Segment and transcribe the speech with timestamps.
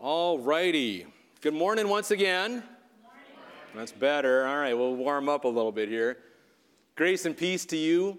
[0.00, 1.06] All righty.
[1.40, 2.62] Good morning once again.
[3.74, 4.46] That's better.
[4.46, 6.18] All right, we'll warm up a little bit here.
[6.94, 8.16] Grace and peace to you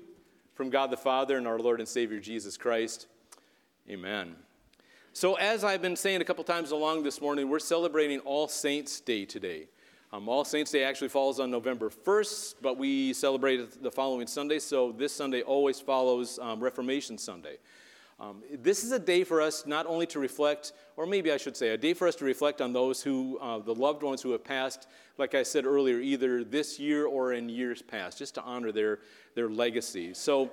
[0.55, 3.07] from God the Father and our Lord and Savior Jesus Christ.
[3.89, 4.35] Amen.
[5.13, 8.99] So, as I've been saying a couple times along this morning, we're celebrating All Saints'
[8.99, 9.69] Day today.
[10.11, 14.27] Um, All Saints' Day actually falls on November 1st, but we celebrate it the following
[14.27, 17.55] Sunday, so this Sunday always follows um, Reformation Sunday.
[18.19, 21.55] Um, this is a day for us not only to reflect, or maybe I should
[21.55, 24.31] say, a day for us to reflect on those who, uh, the loved ones who
[24.31, 24.87] have passed,
[25.17, 28.99] like I said earlier, either this year or in years past, just to honor their,
[29.35, 30.13] their legacy.
[30.13, 30.51] So,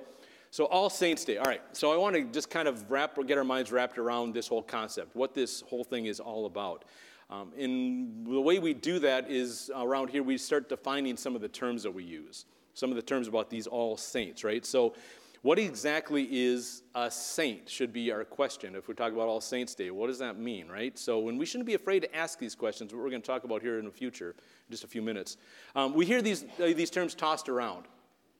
[0.49, 1.37] so All Saints Day.
[1.37, 1.61] All right.
[1.73, 4.63] So I want to just kind of wrap, get our minds wrapped around this whole
[4.63, 6.85] concept, what this whole thing is all about.
[7.29, 11.41] Um, and the way we do that is around here we start defining some of
[11.41, 14.65] the terms that we use, some of the terms about these All Saints, right?
[14.65, 14.93] So
[15.41, 17.69] what exactly is a saint?
[17.69, 18.75] Should be our question.
[18.75, 20.97] If we talk about All Saints Day, what does that mean, right?
[20.97, 23.43] So, and we shouldn't be afraid to ask these questions, what we're going to talk
[23.43, 25.37] about here in the future, in just a few minutes.
[25.75, 27.85] Um, we hear these, uh, these terms tossed around,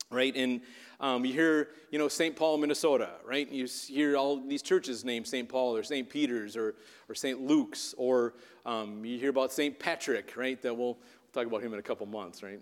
[0.10, 0.36] right?
[0.36, 0.62] And
[1.00, 2.36] um, you hear, you know, St.
[2.36, 3.50] Paul, Minnesota, right?
[3.52, 5.48] You hear all these churches named St.
[5.48, 6.10] Paul or St.
[6.10, 6.76] Peter's or,
[7.08, 7.40] or St.
[7.40, 8.34] Luke's, or
[8.66, 9.78] um, you hear about St.
[9.78, 10.60] Patrick, right?
[10.62, 10.98] That we'll, we'll
[11.34, 12.60] talk about him in a couple months, right?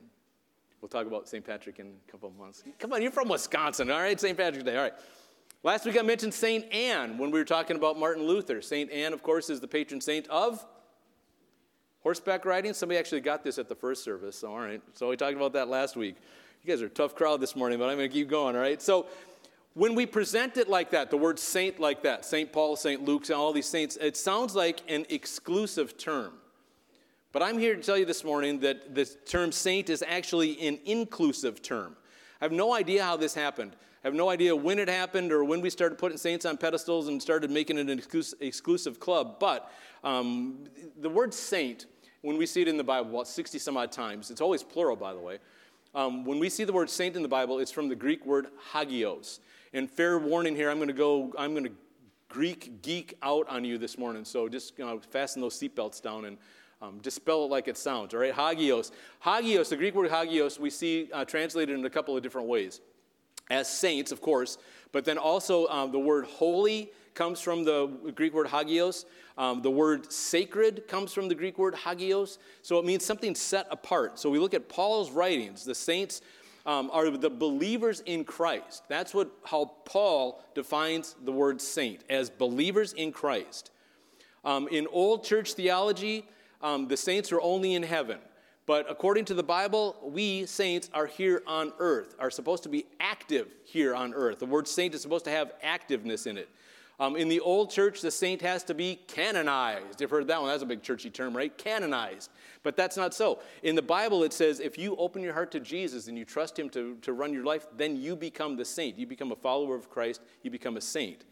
[0.86, 1.44] We'll talk about St.
[1.44, 2.64] Patrick in a couple of months.
[2.78, 4.22] Come on, you're from Wisconsin, all right?
[4.22, 4.38] St.
[4.38, 4.94] Patrick's Day, all right.
[5.64, 6.72] Last week I mentioned St.
[6.72, 8.62] Anne when we were talking about Martin Luther.
[8.62, 8.92] St.
[8.92, 10.64] Anne, of course, is the patron saint of
[12.02, 12.72] horseback riding.
[12.76, 14.80] Somebody actually got this at the first service, so all right.
[14.94, 16.18] So we talked about that last week.
[16.64, 18.62] You guys are a tough crowd this morning, but I'm going to keep going, all
[18.62, 18.80] right?
[18.80, 19.08] So
[19.74, 22.54] when we present it like that, the word saint like that, St.
[22.54, 23.04] Paul, St.
[23.04, 26.34] Luke, all these saints, it sounds like an exclusive term.
[27.36, 30.80] But I'm here to tell you this morning that the term saint is actually an
[30.86, 31.98] inclusive term.
[32.40, 33.76] I have no idea how this happened.
[34.06, 37.10] I have no idea when it happened or when we started putting saints on pedestals
[37.10, 38.02] and started making it an
[38.40, 39.36] exclusive club.
[39.38, 39.70] But
[40.02, 40.64] um,
[41.02, 41.88] the word saint,
[42.22, 44.96] when we see it in the Bible about 60 some odd times, it's always plural,
[44.96, 45.40] by the way.
[45.94, 48.48] Um, when we see the word saint in the Bible, it's from the Greek word
[48.72, 49.42] hagios.
[49.74, 51.74] And fair warning here, I'm going to go, I'm going to
[52.30, 54.24] Greek geek out on you this morning.
[54.24, 56.38] So just you know, fasten those seatbelts down and
[56.82, 58.34] um, spell it like it sounds, all right?
[58.34, 58.92] Hagios.
[59.22, 62.82] Hagios, the Greek word hagios, we see uh, translated in a couple of different ways.
[63.50, 64.58] As saints, of course,
[64.92, 69.06] but then also um, the word holy comes from the Greek word hagios.
[69.38, 72.38] Um, the word sacred comes from the Greek word hagios.
[72.62, 74.20] So it means something set apart.
[74.20, 75.64] So we look at Paul's writings.
[75.64, 76.22] The saints
[76.66, 78.84] um, are the believers in Christ.
[78.90, 83.72] That's what, how Paul defines the word saint, as believers in Christ.
[84.44, 86.26] Um, in old church theology,
[86.66, 88.18] um, the saints are only in heaven.
[88.66, 92.88] But according to the Bible, we saints are here on earth, are supposed to be
[93.00, 94.40] active here on earth.
[94.40, 96.50] The word saint is supposed to have activeness in it.
[97.00, 100.02] Um, in the old church, the saint has to be canonized.
[100.02, 100.50] You've heard that one.
[100.50, 101.56] That's a big churchy term, right?
[101.56, 102.32] Canonized.
[102.64, 103.40] But that's not so.
[103.62, 106.58] In the Bible, it says if you open your heart to Jesus and you trust
[106.58, 108.98] him to, to run your life, then you become the saint.
[108.98, 110.22] You become a follower of Christ.
[110.42, 111.26] You become a saint.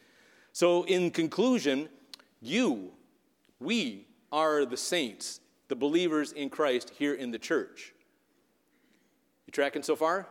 [0.52, 1.90] So, in conclusion,
[2.40, 2.92] you,
[3.60, 5.40] we, are the saints,
[5.70, 7.94] the believers in Christ here in the church.
[9.46, 10.28] You tracking so far?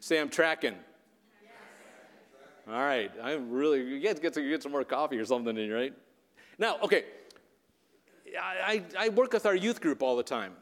[0.00, 0.74] Say, I'm tracking.
[2.68, 5.70] All right, I'm really, you guys get to get some more coffee or something in,
[5.70, 5.92] right?
[6.58, 7.04] Now, okay,
[8.40, 10.54] I, I work with our youth group all the time.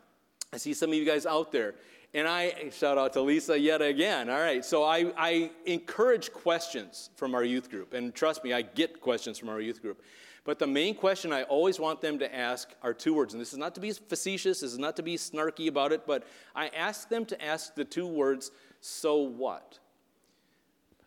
[0.53, 1.77] I see some of you guys out there,
[2.13, 4.29] and I shout out to Lisa yet again.
[4.29, 8.63] All right, so I, I encourage questions from our youth group, and trust me, I
[8.63, 10.03] get questions from our youth group.
[10.45, 13.33] But the main question I always want them to ask are two words.
[13.33, 16.07] And this is not to be facetious, this is not to be snarky about it,
[16.07, 16.25] but
[16.55, 18.51] I ask them to ask the two words,
[18.81, 19.79] so what?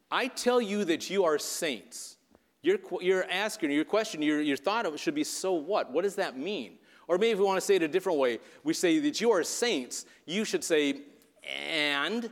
[0.09, 2.17] I tell you that you are saints.
[2.63, 5.91] Your, your asking, your question, your, your thought of it should be, so what?
[5.91, 6.79] What does that mean?
[7.07, 9.31] Or maybe if we want to say it a different way, we say that you
[9.31, 11.01] are saints, you should say,
[11.69, 12.29] and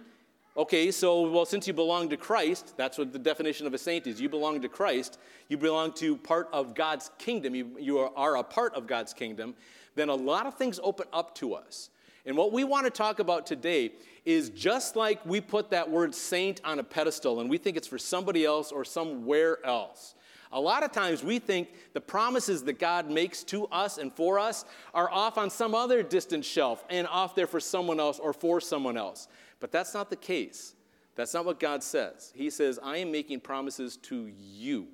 [0.57, 4.07] Okay, so, well, since you belong to Christ, that's what the definition of a saint
[4.07, 4.21] is.
[4.21, 5.19] You belong to Christ,
[5.49, 9.13] you belong to part of God's kingdom, you, you are, are a part of God's
[9.13, 9.53] kingdom,
[9.95, 11.89] then a lot of things open up to us.
[12.25, 13.91] And what we want to talk about today
[14.23, 17.87] is just like we put that word saint on a pedestal and we think it's
[17.87, 20.15] for somebody else or somewhere else.
[20.53, 24.39] A lot of times we think the promises that God makes to us and for
[24.39, 24.63] us
[24.93, 28.61] are off on some other distant shelf and off there for someone else or for
[28.61, 29.27] someone else.
[29.59, 30.75] But that's not the case.
[31.15, 32.31] That's not what God says.
[32.35, 34.87] He says, I am making promises to you.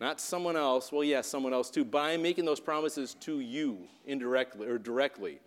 [0.00, 0.92] Not someone else.
[0.92, 1.84] Well, yes, yeah, someone else too.
[1.84, 5.38] But I am making those promises to you indirectly or directly.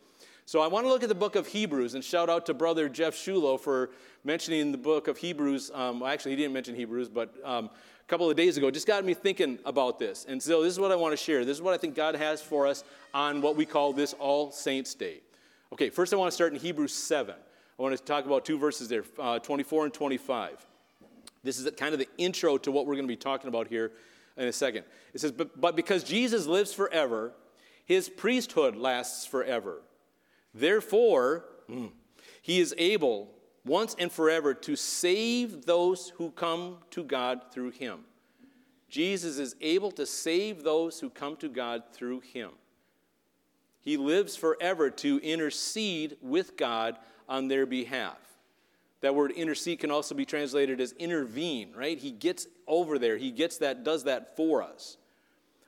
[0.46, 2.88] So I want to look at the book of Hebrews and shout out to brother
[2.88, 3.90] Jeff Shulo for
[4.24, 5.70] mentioning the book of Hebrews.
[5.74, 9.04] Um, actually, he didn't mention Hebrews, but um, a couple of days ago just got
[9.04, 10.26] me thinking about this.
[10.28, 11.44] And so this is what I want to share.
[11.44, 14.52] This is what I think God has for us on what we call this All
[14.52, 15.20] Saints Day.
[15.74, 17.36] Okay, first I want to start in Hebrews 7.
[17.78, 20.66] I want to talk about two verses there, uh, 24 and 25.
[21.44, 23.92] This is kind of the intro to what we're going to be talking about here
[24.36, 24.84] in a second.
[25.14, 27.34] It says, But, but because Jesus lives forever,
[27.86, 29.82] his priesthood lasts forever.
[30.54, 31.92] Therefore, mm,
[32.42, 33.30] he is able
[33.64, 38.00] once and forever to save those who come to God through him.
[38.90, 42.52] Jesus is able to save those who come to God through him.
[43.80, 46.98] He lives forever to intercede with God
[47.28, 48.18] on their behalf.
[49.02, 51.98] That word intercede can also be translated as intervene, right?
[51.98, 53.18] He gets over there.
[53.18, 54.98] He gets that, does that for us.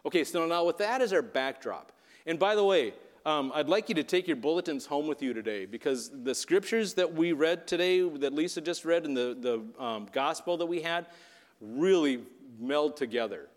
[0.05, 1.91] Okay, so now with that as our backdrop.
[2.25, 2.93] And by the way,
[3.25, 6.93] um, I'd like you to take your bulletins home with you today because the scriptures
[6.95, 10.81] that we read today, that Lisa just read, and the, the um, gospel that we
[10.81, 11.05] had,
[11.61, 12.21] really
[12.59, 13.47] meld together.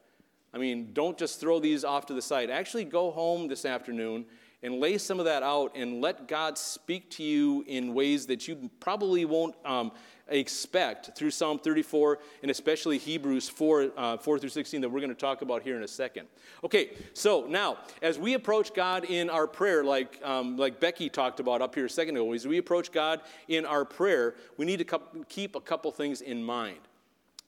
[0.52, 2.50] I mean, don't just throw these off to the side.
[2.50, 4.26] Actually, go home this afternoon
[4.62, 8.46] and lay some of that out and let God speak to you in ways that
[8.46, 9.92] you probably won't um,
[10.28, 15.10] expect through Psalm 34 and especially Hebrews 4, uh, 4 through 16 that we're going
[15.10, 16.28] to talk about here in a second.
[16.62, 21.40] Okay, so now as we approach God in our prayer, like, um, like Becky talked
[21.40, 24.86] about up here a second ago, as we approach God in our prayer, we need
[24.86, 26.78] to keep a couple things in mind.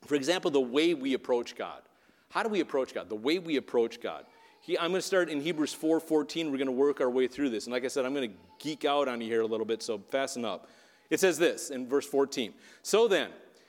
[0.07, 1.83] For example, the way we approach God.
[2.29, 3.09] How do we approach God?
[3.09, 4.25] The way we approach God.
[4.65, 6.51] He, I'm going to start in Hebrews 4:14.
[6.51, 7.67] We're going to work our way through this.
[7.67, 9.83] And like I said, I'm going to geek out on you here a little bit,
[9.83, 10.71] so fasten up.
[11.11, 12.55] It says this in verse 14.
[12.83, 13.29] So then,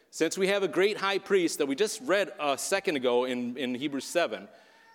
[0.10, 3.58] since we have a great high priest that we just read a second ago in,
[3.58, 4.48] in Hebrews 7,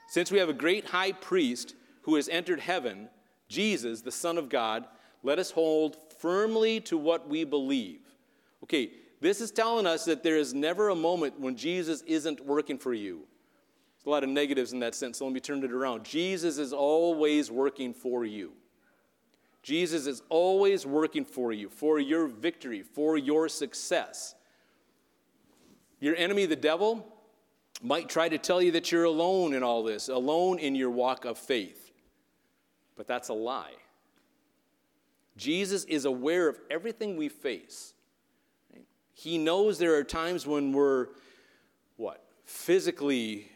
[0.09, 3.11] since we have a great high priest who has entered heaven,
[3.49, 4.87] Jesus, the Son of God,
[5.23, 8.01] let us hold firmly to what we believe.
[8.65, 12.79] Okay, this is telling us that there is never a moment when Jesus isn't working
[12.79, 13.27] for you.
[14.01, 16.05] There's a lot of negatives in that sense, so let me turn it around.
[16.05, 18.53] Jesus is always working for you.
[19.63, 24.35] Jesus is always working for you, for your victory, for your success.
[26.01, 27.07] Your enemy, the devil,
[27.83, 31.27] might try to tell you that you're alone in all this, alone in your walk
[31.27, 31.93] of faith.
[32.97, 33.75] But that's a lie.
[35.37, 37.93] Jesus is aware of everything we face.
[39.13, 41.09] He knows there are times when we're,
[41.99, 43.50] what, physically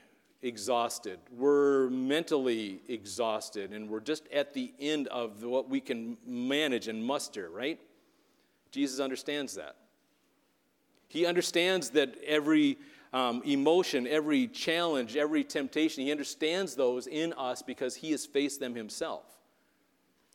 [0.44, 1.19] exhausted.
[1.32, 7.05] We're mentally exhausted, and we're just at the end of what we can manage and
[7.05, 7.81] muster, right?
[8.70, 9.76] Jesus understands that.
[11.08, 12.79] He understands that every
[13.12, 18.61] um, emotion, every challenge, every temptation, he understands those in us because he has faced
[18.61, 19.25] them himself.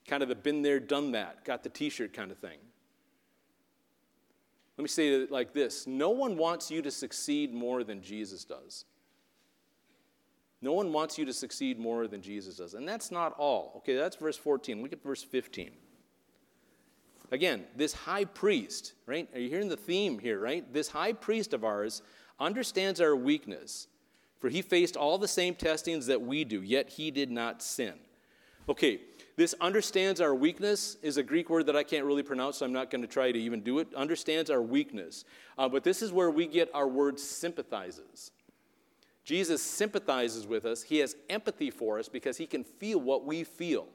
[0.07, 2.57] Kind of the been there, done that, got the t shirt kind of thing.
[4.77, 8.43] Let me say it like this No one wants you to succeed more than Jesus
[8.45, 8.85] does.
[10.61, 12.73] No one wants you to succeed more than Jesus does.
[12.73, 13.73] And that's not all.
[13.77, 14.81] Okay, that's verse 14.
[14.81, 15.71] Look at verse 15.
[17.31, 19.29] Again, this high priest, right?
[19.33, 20.71] Are you hearing the theme here, right?
[20.73, 22.01] This high priest of ours
[22.39, 23.87] understands our weakness,
[24.39, 27.93] for he faced all the same testings that we do, yet he did not sin.
[28.67, 28.99] Okay,
[29.35, 32.73] this understands our weakness is a Greek word that I can't really pronounce, so I'm
[32.73, 33.93] not going to try to even do it.
[33.93, 35.23] Understands our weakness.
[35.57, 38.31] Uh, but this is where we get our word sympathizes.
[39.29, 40.81] Jesus sympathizes with us.
[40.81, 43.85] He has empathy for us because he can feel what we feel,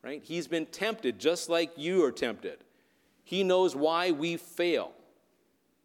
[0.00, 0.22] right?
[0.22, 2.58] He's been tempted just like you are tempted.
[3.24, 4.92] He knows why we fail,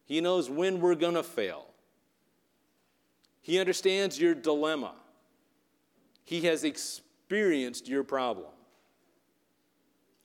[0.04, 1.66] he knows when we're going to fail.
[3.42, 4.92] He understands your dilemma.
[6.22, 8.50] He has experienced your problem.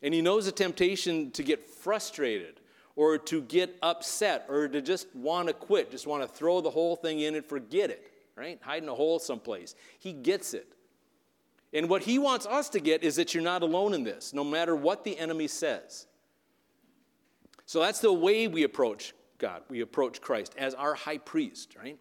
[0.04, 2.60] And he knows the temptation to get frustrated
[2.96, 6.70] or to get upset or to just want to quit, just want to throw the
[6.70, 8.11] whole thing in and forget it
[8.42, 8.60] right?
[8.64, 9.76] Hide in a hole someplace.
[10.00, 10.74] He gets it.
[11.74, 14.44] And what he wants us to get is that you're not alone in this, no
[14.44, 16.08] matter what the enemy says.
[17.68, 19.62] So that's the way we approach God.
[19.70, 22.00] We approach Christ as our high priest, right?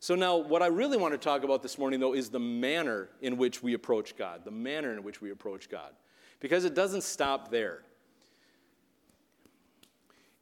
[0.00, 3.10] So now, what I really want to talk about this morning, though, is the manner
[3.20, 5.92] in which we approach God, the manner in which we approach God,
[6.40, 7.82] because it doesn't stop there.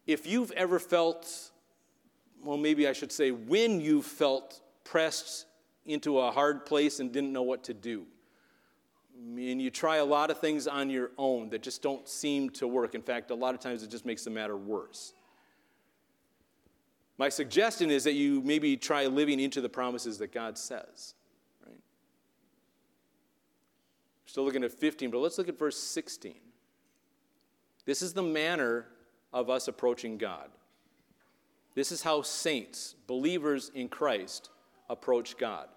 [0.07, 1.51] If you've ever felt
[2.45, 5.47] well, maybe I should say, when you felt pressed
[5.87, 8.07] into a hard place and didn't know what to do.
[9.17, 12.67] And you try a lot of things on your own that just don't seem to
[12.67, 12.95] work.
[12.95, 15.15] In fact, a lot of times it just makes the matter worse.
[17.17, 21.15] My suggestion is that you maybe try living into the promises that God says.
[21.65, 21.79] Right?
[24.27, 26.35] Still looking at 15, but let's look at verse 16.
[27.85, 28.87] This is the manner
[29.33, 30.49] of us approaching God.
[31.75, 34.51] This is how saints, believers in Christ,
[34.89, 35.69] approach God.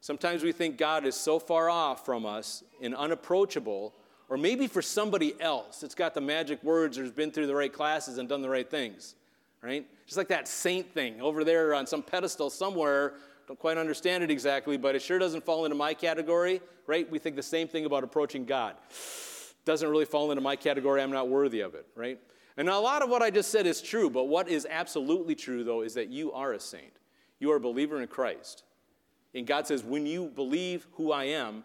[0.00, 3.94] Sometimes we think God is so far off from us and unapproachable,
[4.28, 7.54] or maybe for somebody else, it's got the magic words or has been through the
[7.54, 9.14] right classes and done the right things,
[9.62, 9.86] right?
[10.06, 13.14] Just like that saint thing over there on some pedestal somewhere.
[13.46, 17.10] Don't quite understand it exactly, but it sure doesn't fall into my category, right?
[17.10, 18.76] We think the same thing about approaching God.
[19.64, 21.02] Doesn't really fall into my category.
[21.02, 22.18] I'm not worthy of it, right?
[22.58, 25.62] And a lot of what I just said is true, but what is absolutely true,
[25.62, 26.98] though, is that you are a saint.
[27.38, 28.64] You are a believer in Christ.
[29.32, 31.62] And God says, when you believe who I am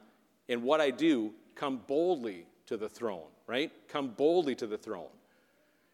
[0.47, 3.71] and what I do, come boldly to the throne, right?
[3.87, 5.09] Come boldly to the throne.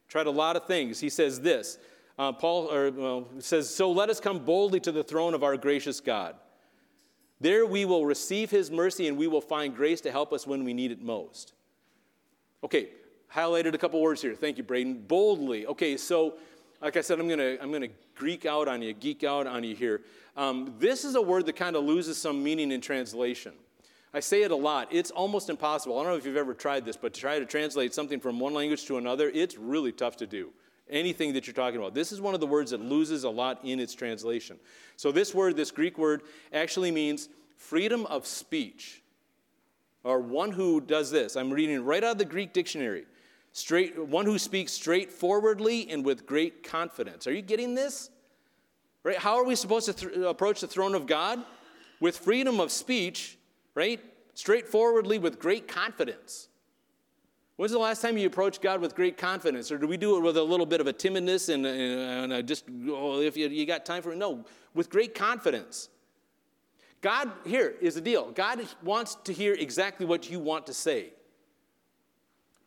[0.09, 0.99] Tried a lot of things.
[0.99, 1.77] He says this.
[2.17, 5.55] Uh, Paul or, well, says, So let us come boldly to the throne of our
[5.55, 6.35] gracious God.
[7.39, 10.65] There we will receive his mercy and we will find grace to help us when
[10.65, 11.53] we need it most.
[12.65, 12.89] Okay,
[13.33, 14.35] highlighted a couple words here.
[14.35, 15.05] Thank you, Braden.
[15.07, 15.65] Boldly.
[15.67, 16.35] Okay, so
[16.81, 19.75] like I said, I'm gonna I'm gonna Greek out on you, geek out on you
[19.75, 20.01] here.
[20.35, 23.53] Um, this is a word that kind of loses some meaning in translation.
[24.13, 24.87] I say it a lot.
[24.91, 25.99] It's almost impossible.
[25.99, 28.39] I don't know if you've ever tried this, but to try to translate something from
[28.39, 30.49] one language to another, it's really tough to do.
[30.89, 31.93] Anything that you're talking about.
[31.93, 34.57] This is one of the words that loses a lot in its translation.
[34.95, 39.03] So, this word, this Greek word, actually means freedom of speech,
[40.03, 41.35] or one who does this.
[41.35, 43.05] I'm reading right out of the Greek dictionary.
[43.51, 47.27] Straight, one who speaks straightforwardly and with great confidence.
[47.27, 48.09] Are you getting this?
[49.03, 49.17] Right?
[49.17, 51.43] How are we supposed to th- approach the throne of God?
[51.99, 53.37] With freedom of speech,
[53.75, 53.99] right?
[54.33, 56.47] Straightforwardly with great confidence.
[57.57, 59.69] When's the last time you approached God with great confidence?
[59.69, 62.47] Or do we do it with a little bit of a timidness and, and, and
[62.47, 64.17] just, oh, if you, you got time for it?
[64.17, 65.89] No, with great confidence.
[67.01, 71.11] God, here is the deal God wants to hear exactly what you want to say.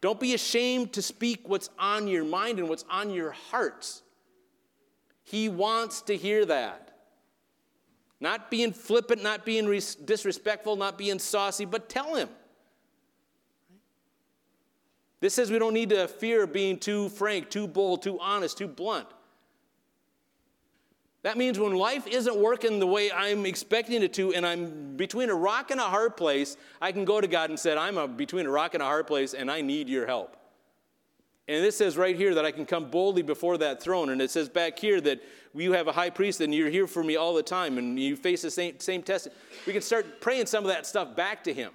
[0.02, 4.02] Don't be ashamed to speak what's on your mind and what's on your hearts.
[5.22, 6.90] He wants to hear that.
[8.20, 9.66] Not being flippant, not being
[10.04, 12.28] disrespectful, not being saucy, but tell him.
[15.20, 18.66] This says we don't need to fear being too frank, too bold, too honest, too
[18.66, 19.06] blunt.
[21.22, 25.30] That means when life isn't working the way I'm expecting it to, and I'm between
[25.30, 28.08] a rock and a hard place, I can go to God and say, I'm a,
[28.08, 30.36] between a rock and a hard place, and I need your help.
[31.48, 34.10] And this says right here that I can come boldly before that throne.
[34.10, 35.22] And it says back here that
[35.54, 38.14] you have a high priest and you're here for me all the time and you
[38.16, 39.28] face the same, same test.
[39.66, 41.72] We can start praying some of that stuff back to him.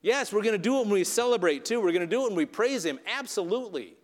[0.00, 1.80] Yes, we're going to do it when we celebrate too.
[1.80, 2.98] We're going to do it when we praise him.
[3.06, 3.94] Absolutely.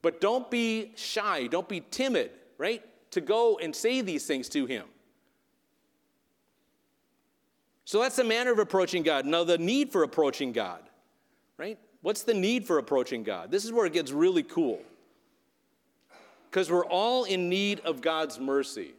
[0.00, 1.48] But don't be shy.
[1.48, 2.84] Don't be timid right?
[3.12, 4.84] To go and say these things to him.
[7.84, 9.24] So that's the manner of approaching God.
[9.24, 10.82] Now, the need for approaching God,
[11.56, 11.78] right?
[12.02, 13.50] What's the need for approaching God?
[13.50, 14.80] This is where it gets really cool.
[16.50, 18.92] Because we're all in need of God's mercy.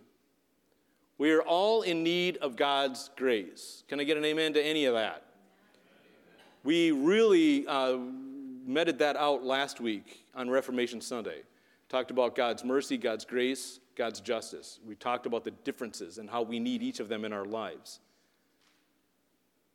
[1.19, 3.83] We are all in need of God's grace.
[3.87, 5.23] Can I get an amen to any of that?
[6.63, 7.97] We really uh,
[8.65, 11.41] meted that out last week on Reformation Sunday.
[11.89, 14.79] Talked about God's mercy, God's grace, God's justice.
[14.85, 17.99] We talked about the differences and how we need each of them in our lives.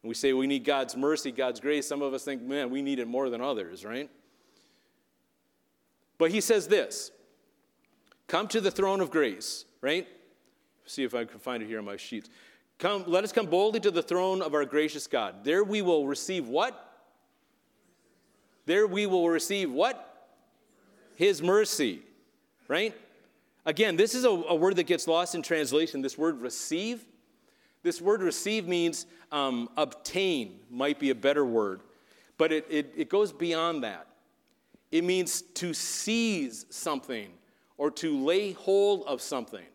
[0.02, 1.88] We say we need God's mercy, God's grace.
[1.88, 4.08] Some of us think, man, we need it more than others, right?
[6.18, 7.10] But he says this
[8.28, 10.06] come to the throne of grace, right?
[10.86, 12.28] See if I can find it here on my sheets.
[12.78, 15.44] Come, let us come boldly to the throne of our gracious God.
[15.44, 16.80] There we will receive what?
[18.66, 20.13] There we will receive what?
[21.14, 22.02] His mercy,
[22.68, 22.94] right?
[23.66, 26.02] Again, this is a, a, word that gets lost in translation.
[26.02, 27.04] This word receive.
[27.82, 31.80] This word receive means um, obtain, might be a better word,
[32.36, 34.06] but it, it, it goes beyond that.
[34.90, 37.30] It means to seize something
[37.78, 39.66] or to lay hold of something.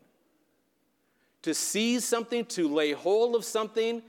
[1.43, 4.01] To seize something, to lay hold of something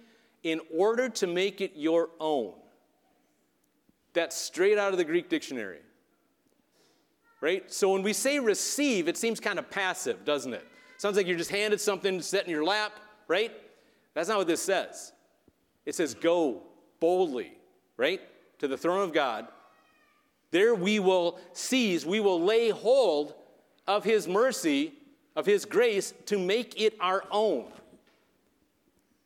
[0.42, 2.54] in order to make it your own.
[4.12, 5.80] That's straight out of the Greek dictionary
[7.40, 7.72] right?
[7.72, 10.66] So when we say receive, it seems kind of passive, doesn't it?
[10.98, 12.92] Sounds like you're just handed something, set in your lap,
[13.26, 13.52] right?
[14.14, 15.12] That's not what this says.
[15.86, 16.62] It says go
[17.00, 17.52] boldly,
[17.96, 18.20] right?
[18.58, 19.48] To the throne of God.
[20.50, 23.34] There we will seize, we will lay hold
[23.86, 24.92] of His mercy,
[25.36, 27.66] of His grace to make it our own.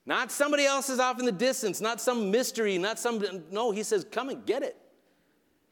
[0.06, 3.42] Not somebody else's off in the distance, not some mystery, not some.
[3.50, 4.76] No, He says, come and get it.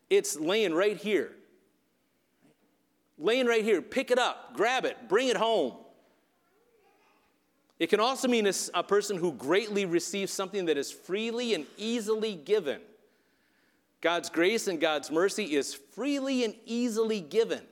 [0.08, 1.32] It's laying right here
[3.22, 3.80] laying right here.
[3.80, 5.74] Pick it up, grab it, bring it home.
[7.78, 11.66] It can also mean a, a person who greatly receives something that is freely and
[11.76, 12.80] easily given.
[14.00, 17.62] God's grace and God's mercy is freely and easily given.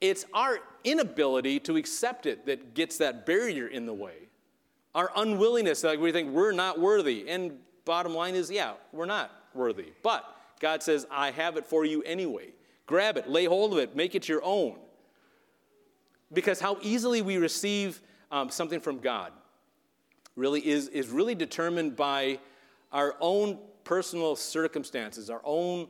[0.00, 4.28] It's our inability to accept it that gets that barrier in the way.
[4.94, 7.28] Our unwillingness, like we think we're not worthy.
[7.28, 9.92] And bottom line is, yeah, we're not worthy.
[10.02, 10.24] But
[10.60, 12.50] God says, I have it for you anyway.
[12.86, 14.76] Grab it, lay hold of it, make it your own.
[16.32, 18.00] Because how easily we receive
[18.30, 19.32] um, something from God
[20.36, 22.38] really is, is really determined by
[22.92, 25.86] our own personal circumstances, our own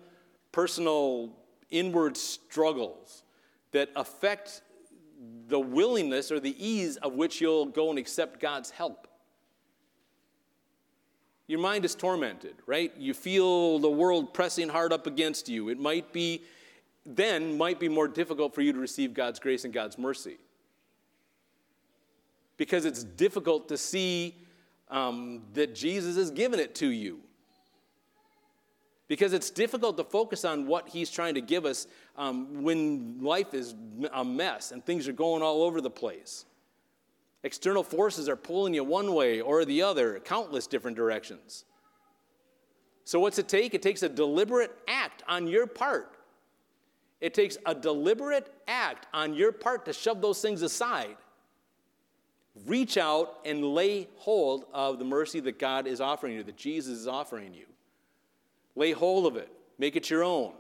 [0.53, 1.31] personal
[1.71, 3.23] inward struggles
[3.73, 4.63] that affect
[5.49, 9.09] the willingness or the ease of which you'll go and accept God's help.
[11.47, 12.93] Your mind is tormented, right?
[12.97, 15.69] You feel the world pressing hard up against you.
[15.69, 16.43] It might be,
[17.07, 20.39] then, might be more difficult for you to receive God's grace and God's mercy.
[22.57, 24.37] Because it's difficult to see
[24.89, 27.21] um, that Jesus has given it to you.
[29.07, 33.53] Because it's difficult to focus on what he's trying to give us um, when life
[33.53, 33.75] is
[34.13, 36.47] a mess and things are going all over the place.
[37.43, 41.67] External forces are pulling you one way or the other, countless different directions.
[43.05, 43.75] So, what's it take?
[43.75, 46.17] It takes a deliberate act on your part.
[47.25, 51.16] It takes a deliberate act on your part to shove those things aside.
[52.66, 56.99] Reach out and lay hold of the mercy that God is offering you, that Jesus
[56.99, 57.64] is offering you.
[58.76, 60.52] Lay hold of it, make it your own,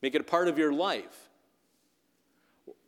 [0.00, 1.28] make it a part of your life.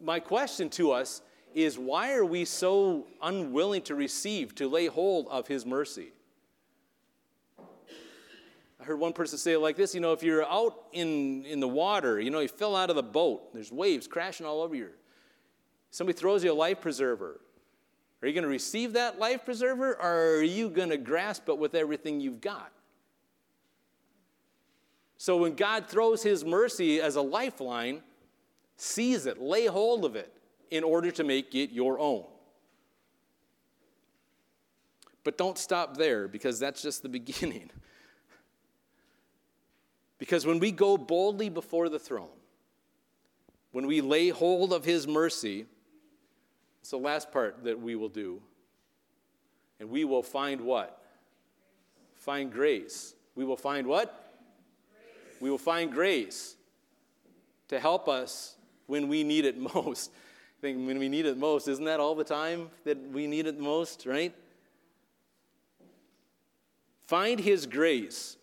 [0.01, 1.21] My question to us
[1.55, 6.13] is why are we so unwilling to receive, to lay hold of His mercy?
[8.89, 11.69] Heard one person say it like this you know, if you're out in, in the
[11.69, 14.89] water, you know, you fell out of the boat, there's waves crashing all over you.
[15.91, 17.39] Somebody throws you a life preserver.
[18.23, 21.59] Are you going to receive that life preserver or are you going to grasp it
[21.59, 22.73] with everything you've got?
[25.19, 28.03] So when God throws his mercy as a lifeline,
[28.79, 30.33] seize it, lay hold of it
[30.71, 32.25] in order to make it your own.
[35.25, 37.71] But don't stop there because that's just the beginning.
[40.19, 42.29] Because when we go boldly before the throne,
[43.73, 45.67] when we lay hold of his mercy,
[46.81, 48.43] it's the last part that we will do.
[49.81, 51.01] And we will find what?
[52.17, 53.15] Find grace.
[53.35, 54.29] We will find what?
[55.41, 56.57] we will find grace
[57.69, 60.11] to help us when we need it most.
[60.59, 63.47] I think when we need it most, isn't that all the time that we need
[63.47, 64.35] it most, right?
[67.07, 68.37] Find His grace.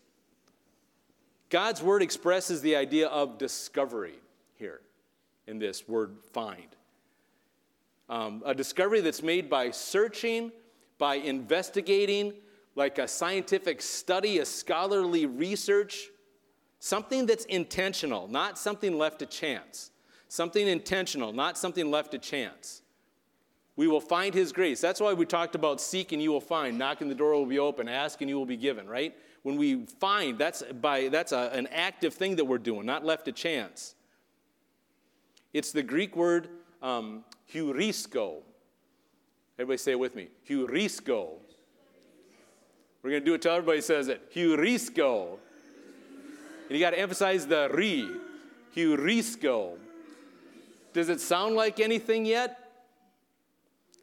[1.50, 4.16] God's word expresses the idea of discovery
[4.56, 4.82] here
[5.48, 6.76] in this word find.
[8.10, 10.52] Um, a discovery that's made by searching,
[10.98, 12.34] by investigating,
[12.76, 16.10] like a scientific study, a scholarly research
[16.86, 19.90] Something that's intentional, not something left to chance.
[20.28, 22.84] Something intentional, not something left to chance.
[23.76, 24.82] We will find his grace.
[24.82, 27.48] That's why we talked about seek and you will find, knock and the door will
[27.48, 29.16] be open, ask and you will be given, right?
[29.46, 33.26] When we find, that's, by, that's a, an active thing that we're doing, not left
[33.26, 33.94] to chance.
[35.54, 36.50] It's the Greek word
[36.82, 38.38] um, heurisko.
[39.60, 40.30] Everybody say it with me.
[40.50, 41.34] Heurisko.
[43.04, 44.34] We're going to do it till everybody says it.
[44.34, 45.38] Heurisko.
[46.68, 48.10] And you got to emphasize the re,
[48.76, 49.78] heurisko.
[50.92, 52.82] Does it sound like anything yet?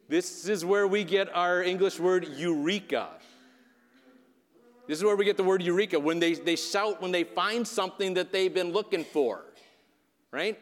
[0.09, 3.09] This is where we get our English word eureka.
[4.93, 7.67] This is where we get the word eureka, when they, they shout when they find
[7.67, 9.43] something that they've been looking for,
[10.31, 10.61] right?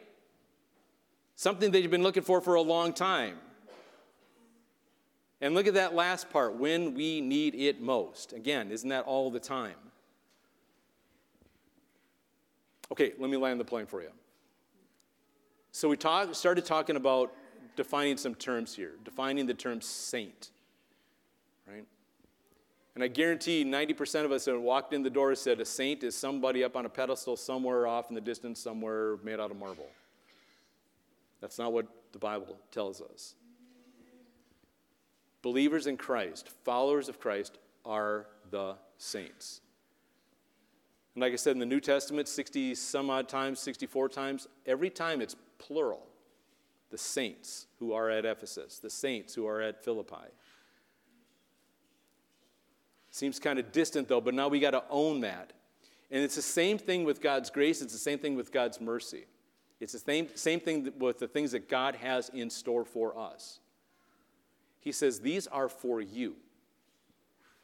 [1.35, 3.39] Something they've been looking for for a long time.
[5.41, 8.31] And look at that last part when we need it most.
[8.31, 9.75] Again, isn't that all the time?
[12.89, 14.11] Okay, let me land the plane for you.
[15.73, 17.33] So we talk, started talking about
[17.75, 20.51] defining some terms here, defining the term saint,
[21.67, 21.83] right?
[22.95, 26.15] And I guarantee 90% of us that walked in the door said a saint is
[26.15, 29.89] somebody up on a pedestal somewhere off in the distance, somewhere made out of marble.
[31.39, 33.35] That's not what the Bible tells us.
[35.41, 39.61] Believers in Christ, followers of Christ, are the saints.
[41.15, 44.89] And like I said in the New Testament, 60 some odd times, 64 times, every
[44.89, 46.05] time it's plural.
[46.89, 50.27] The saints who are at Ephesus, the saints who are at Philippi.
[53.11, 55.53] Seems kind of distant though, but now we got to own that.
[56.09, 59.25] And it's the same thing with God's grace, it's the same thing with God's mercy.
[59.79, 63.59] It's the same, same thing with the things that God has in store for us.
[64.79, 66.35] He says, These are for you.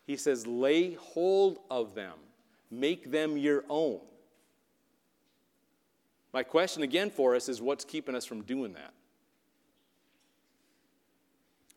[0.05, 2.13] He says, Lay hold of them
[2.69, 3.99] make them your own.
[6.33, 8.93] My question again for us is what's keeping us from doing that?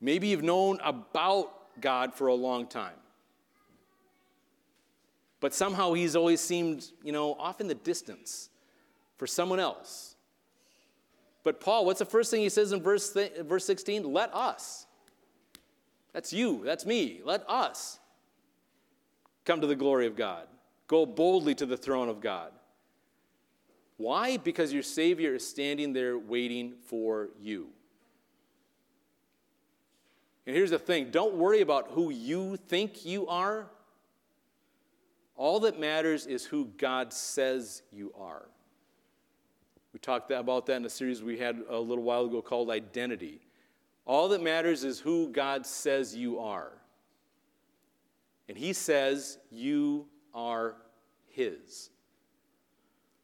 [0.01, 2.95] Maybe you've known about God for a long time.
[5.41, 8.51] But somehow he's always seemed, you know, off in the distance
[9.17, 10.15] for someone else.
[11.43, 14.13] But Paul, what's the first thing he says in verse, th- verse 16?
[14.13, 14.87] Let us.
[16.13, 17.21] That's you, that's me.
[17.25, 17.99] Let us
[19.45, 20.47] come to the glory of God.
[20.87, 22.53] Go boldly to the throne of God.
[23.97, 24.37] Why?
[24.37, 27.69] Because your Savior is standing there waiting for you.
[30.47, 33.71] And here's the thing don't worry about who you think you are.
[35.41, 38.47] All that matters is who God says you are.
[39.95, 43.41] We talked about that in a series we had a little while ago called Identity.
[44.05, 46.73] All that matters is who God says you are.
[48.51, 50.77] And He says you are
[51.29, 51.89] His.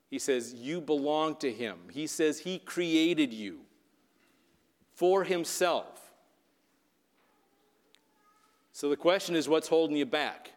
[0.08, 1.76] He says you belong to Him.
[1.92, 3.58] He says He created you
[4.94, 6.12] for Himself.
[8.72, 10.52] So the question is what's holding you back?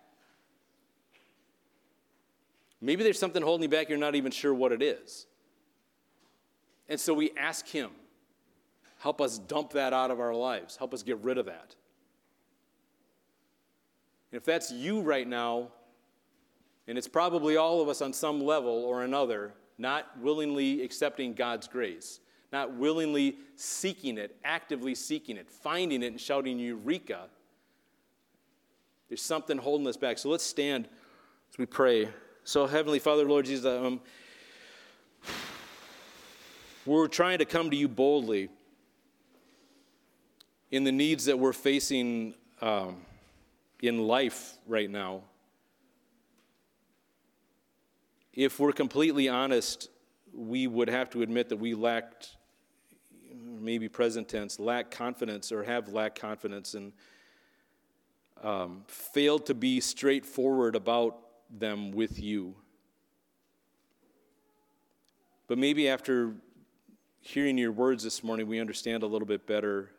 [2.82, 5.28] Maybe there's something holding you back, you're not even sure what it is.
[6.88, 7.92] And so we ask Him,
[9.00, 11.76] help us dump that out of our lives, help us get rid of that.
[14.32, 15.70] And If that's you right now,
[16.88, 21.68] and it's probably all of us on some level or another, not willingly accepting God's
[21.68, 22.20] grace,
[22.52, 27.30] not willingly seeking it, actively seeking it, finding it and shouting Eureka
[29.10, 30.20] there's something holding us back.
[30.20, 30.88] So let's stand
[31.52, 32.08] as we pray.
[32.50, 34.02] So, Heavenly Father, Lord Jesus, um,
[36.84, 38.50] we're trying to come to you boldly
[40.72, 43.02] in the needs that we're facing um,
[43.84, 45.22] in life right now.
[48.34, 49.92] If we're completely honest,
[50.34, 52.36] we would have to admit that we lacked,
[53.32, 56.94] maybe present tense, lack confidence or have lacked confidence and
[58.42, 62.56] um, failed to be straightforward about them with you.
[65.48, 66.36] But maybe after
[67.22, 69.90] hearing your words this morning, we understand a little bit better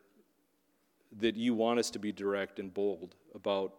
[1.19, 3.75] that you want us to be direct and bold about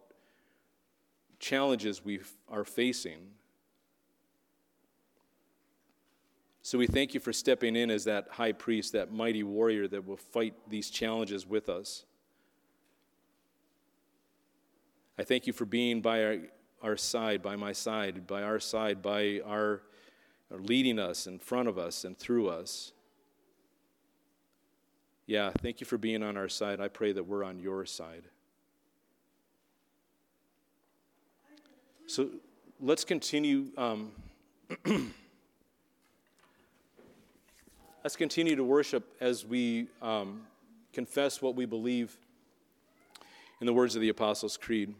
[1.40, 3.20] challenges we are facing.
[6.62, 10.06] So we thank you for stepping in as that high priest, that mighty warrior that
[10.06, 12.06] will fight these challenges with us.
[15.18, 16.38] I thank you for being by our,
[16.84, 19.82] our side, by my side, by our side, by our,
[20.52, 22.92] our leading us in front of us and through us.
[25.28, 26.82] Yeah, thank you for being on our side.
[26.82, 28.24] I pray that we're on your side.
[32.08, 32.30] So
[32.82, 33.68] let's continue.
[33.78, 34.12] Um,
[38.04, 40.42] let's continue to worship as we um,
[40.92, 42.18] confess what we believe
[43.62, 44.94] in the words of the Apostles' Creed.